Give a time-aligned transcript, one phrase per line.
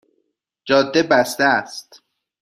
[0.65, 2.03] جاده بسته است